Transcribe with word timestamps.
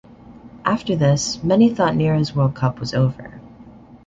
After 0.65 0.95
this, 0.95 1.43
many 1.43 1.69
thought 1.71 1.93
Nehra's 1.93 2.33
world 2.35 2.55
cup 2.55 2.79
was 2.79 2.95
over. 2.95 3.39